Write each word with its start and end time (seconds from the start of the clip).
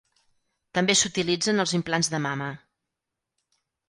També 0.77 0.95
s'utilitza 1.01 1.53
en 1.53 1.63
els 1.63 1.73
implants 1.79 2.09
de 2.13 2.21
mama. 2.27 2.47